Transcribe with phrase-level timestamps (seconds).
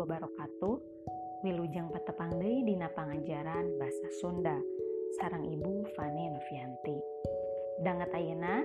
[0.00, 0.76] wabarakatuh.
[1.40, 4.56] Wilujeng patepang deui dina pangajaran Basa Sunda
[5.16, 6.96] sarang Ibu Fani Novianti.
[7.80, 8.60] Danget ayeuna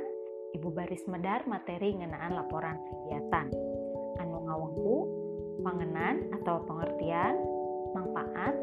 [0.56, 3.52] Ibu baris medar materi ngenaan laporan kegiatan.
[4.24, 4.98] Anu ngawengku
[5.60, 7.36] pangenan atau pengertian,
[7.92, 8.56] manfaat,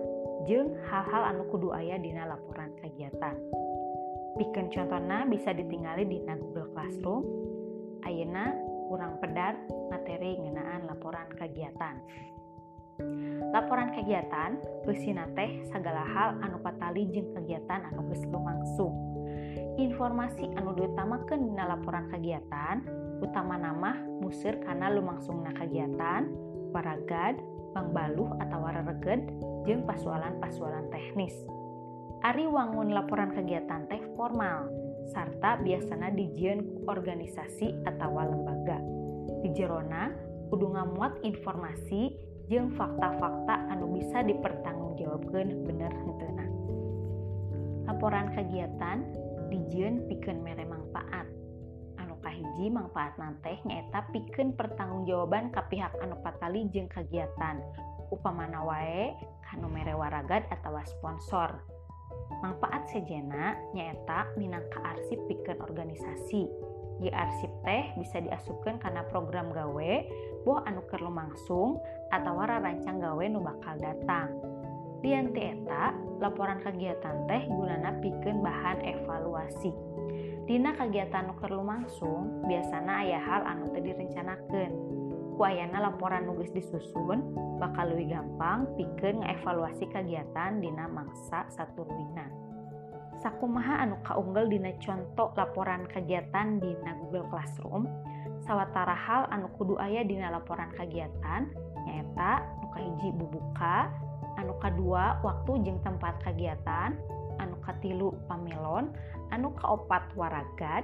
[0.49, 3.37] jeung hal-hal anu kudu aya dina laporan kegiatan.
[4.41, 7.29] Bikin contohnya bisa ditinggali di Google Classroom.
[8.09, 8.57] Ayeuna
[8.89, 9.61] kurang pedar
[9.93, 12.01] materi ngenaan laporan kegiatan.
[13.53, 14.57] Laporan kegiatan
[14.89, 18.97] beusina teh segala hal anu patali jeung kegiatan anu geus lumangsung.
[19.77, 22.81] Informasi anu diutamakeun dina laporan kegiatan
[23.21, 26.33] utama nama musir karena lumangsungna kegiatan,
[26.73, 27.39] waragad,
[27.73, 29.21] bangbaluh atau warareged
[29.69, 31.33] jeung pasualan-pasualan teknis.
[32.23, 34.71] Ari wangun laporan kegiatan teh formal,
[35.11, 38.79] serta biasanya dijieun organisasi atau lembaga.
[39.43, 40.15] Di jerona
[40.53, 46.45] kudu ngamuat informasi jeung fakta-fakta anu bisa dipertanggungjawabkan bener hentena
[47.89, 49.09] laporan kegiatan
[49.49, 51.29] dijieun pikeun mere manfaat.
[52.01, 57.61] Anu kahiji manfaat nanteh nyaeta pikeun pertanggungjawaban ka pihak anu patali jeung kegiatan.
[58.13, 59.17] Upamana wae
[59.49, 61.57] kanu mere waragad atau sponsor.
[62.41, 66.49] Manfaat sejena nyaeta minangka arsip pikeun organisasi.
[67.03, 69.93] Di arsip teh bisa diasupkan karena program gawe
[70.47, 71.83] boh anu keur lumangsung
[72.15, 74.31] atau rancang gawe nu bakal datang.
[75.03, 75.91] Di eta
[76.23, 79.75] laporan kegiatan teh gunana pikeun bahan evaluasi.
[80.47, 84.73] Dina kegiatan nu keur lumangsung biasana aya hal anu teu direncanakeun.
[85.35, 92.42] Kuayana laporan nulis disusun bakal lebih gampang pikeun ngaevaluasi kegiatan dina mangsa satu ruina
[93.23, 97.87] sakumaha anu kaunggel dina contoh laporan kegiatan dina Google Classroom.
[98.43, 101.47] Sawatara hal anu kudu aya dina laporan kegiatan
[101.87, 103.95] nyaeta anu kahiji bubuka.
[104.35, 106.99] Anu kedua waktu jeng tempat kegiatan
[107.39, 108.91] anu katilu pamelon
[109.31, 110.83] anu kaopat waragad.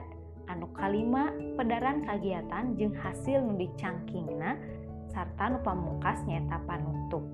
[0.49, 4.55] Anu kalima pedaran kegiatan jeng hasil nu dicangkingna.
[5.11, 7.27] Sarta nu pamungkas nyaeta panutup.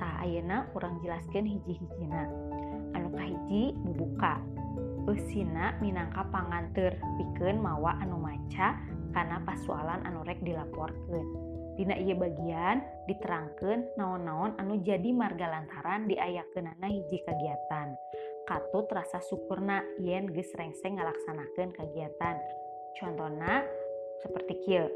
[0.00, 2.26] Tah ayeuna kurang jelaskan hiji-hijina.
[2.94, 4.40] Anu kahiji bubuka
[5.04, 8.80] Usina minangka panganter pikeun mawa anu maca
[9.12, 11.28] karena pasualan anu rek dilaporkeun.
[11.76, 17.92] Dina iya bagian diterangkan naon-naon anu jadi marga lantaran diayakeunana hiji kegiatan
[18.48, 22.36] katut rasa syukurna yen geus rengseng kegiatan
[22.96, 23.60] contohna
[24.24, 24.88] seperti kieu.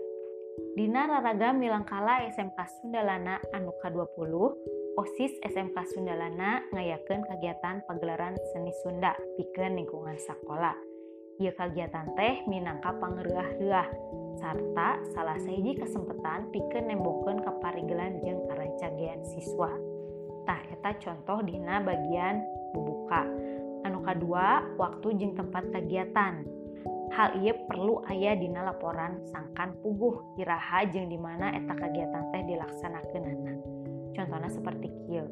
[0.73, 4.33] Dina raraga milangkala SMK Sundalana anu K20
[4.99, 10.75] OSIS SMK Sundalana ngayakeun kegiatan pagelaran seni Sunda pikeun lingkungan sekolah.
[11.39, 13.87] Ieu kegiatan teh minangka pangreuah-reuah
[14.43, 19.71] sarta salah sahiji kesempatan pikeun nembokeun kaparigelan jeung karancagean siswa.
[20.51, 22.43] Tah eta contoh dina bagian
[22.75, 23.23] bubuka.
[23.87, 26.43] Anu kadua, waktu jeung tempat kegiatan.
[27.15, 32.43] Hal ia perlu ayah dina laporan sangkan puguh iraha jeung di mana eta kegiatan teh
[32.51, 33.78] dilaksanakeunana.
[34.19, 35.31] Contohnya seperti kieu.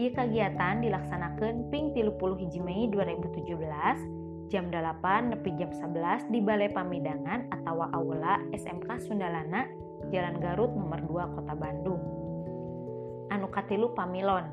[0.00, 6.72] Ieu kegiatan dilaksanakan ping 30 hiji Mei 2017 jam 8 nepi jam 11 di Balai
[6.72, 9.68] Pamidangan atau Aula SMK Sundalana
[10.08, 12.00] Jalan Garut nomor 2 Kota Bandung.
[13.28, 14.48] Anu katilu pamilon.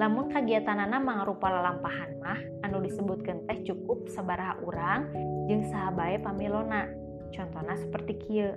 [0.00, 5.12] Lamun kegiatanana mangrupa lalampahan mah anu disebutkan teh cukup sabaraha urang
[5.46, 6.88] jeung sahabae pamilona.
[7.36, 8.56] Contohnya seperti kieu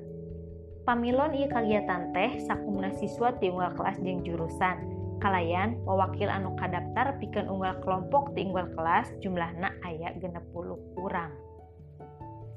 [0.92, 4.76] Pamilon ia kegiatan teh sakumna siswa di unggal kelas jeung jurusan.
[5.24, 10.52] Kalayan pewakil anu kadaftar pikeun unggal kelompok di unggal kelas jumlahna aya 60
[11.00, 11.32] urang.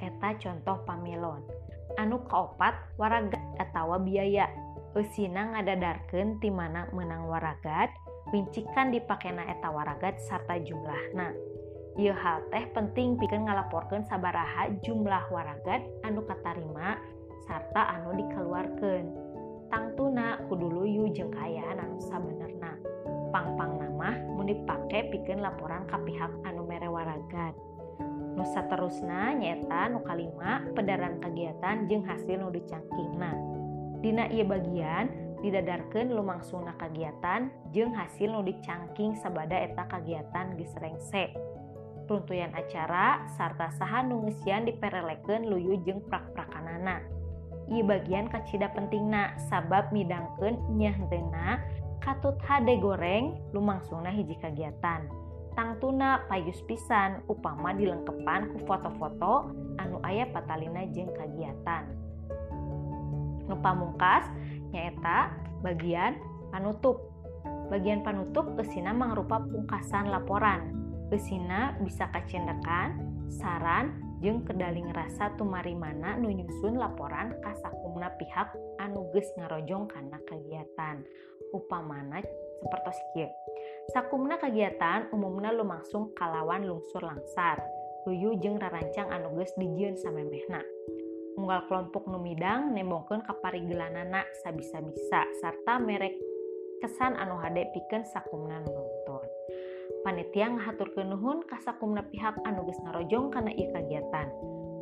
[0.03, 1.47] Eta contoh pamilon.
[1.95, 4.51] Anu kaopat waragat atawa biaya.
[4.99, 7.95] Eusina ngadadarkeun ti mana menang waragat,
[8.35, 11.31] wincikan dipakena eta waragat sarta jumlahna.
[11.95, 16.99] Ieu hal teh penting pikeun ngalaporkeun sabaraha jumlah waragat anu katarima
[17.45, 19.05] sarta anu dikeluarkan
[19.69, 22.77] tangtuna kuduluyu jeng kayaan anu sabenerna.
[23.35, 27.55] Pangpang nama mau dipake bikin laporan ke pihak anu mere merewaragan
[28.35, 33.31] Nusa terusna nyata nu kalima pedaran kegiatan jeng hasil nu dicangkingna.
[34.03, 35.07] Dina ia bagian
[35.39, 41.31] didadarkan lumangsungna kegiatan jeng hasil nu dicangking sabada eta kegiatan gisrengse
[42.05, 47.14] runtuyan acara sarta saha nungesian diperelekeun luyu jeung prak-prakanana.
[47.71, 51.65] I bagian kacita pentingna sabab midangkeun nyahentena
[52.05, 55.09] katut hade goreng lumangsungna hiji kegiatan.
[55.55, 61.89] Tangtuna payus pisan upama dilengkepan ku foto-foto anu ayah patalina jeung kegiatan.
[63.49, 64.29] Nu pamungkas
[64.75, 65.33] nyaeta
[65.65, 66.21] bagian
[66.53, 67.09] panutup
[67.73, 70.75] bagian panutup esina mangrupa pungkasan laporan
[71.09, 72.99] esina bisa kacendekan
[73.31, 80.17] saran jeung kedaling rasa tumari mana nu nyusun laporan kasakumna pihak anu geus ngarojong karena
[80.25, 81.05] kegiatan
[81.53, 83.29] upamana seperti kieu.
[83.93, 87.61] Sakumna kegiatan umumna lumangsung kalawan lungsur langsar.
[88.09, 90.65] Luyu jeung rarancang anu geus dijieun samemehna.
[91.37, 96.17] Unggal kelompok numidang nembongkeun kaparigelanana sabisa-bisa sarta merek
[96.81, 98.84] kesan anu hade pikeun sakumna nonton
[100.05, 104.29] panitia ngahaturkeun nuhun ka sakumna pihak anu geus ngarojong kana ieu kagiatan.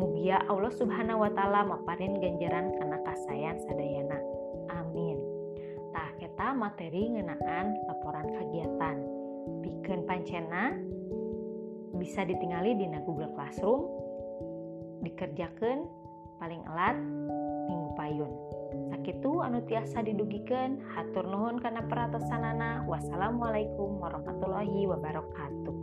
[0.03, 4.19] Mugia Allah Subhanahu wa taala maparin ganjaran kana kasayan sadayana.
[4.75, 5.23] Amin.
[5.95, 8.97] Tah eta materi ngeunaan laporan kagiatan.
[9.63, 10.75] Pikeun pancena
[11.95, 13.87] bisa ditingali dina Google Classroom
[15.07, 15.87] dikerjakan
[16.43, 16.99] paling elat
[17.71, 18.33] minggu payun.
[19.03, 25.75] Sakitu anu tiasa didugikan hatur nuhun karena peratasanana wassalamualaikum warahmatullahi wabarakatuh.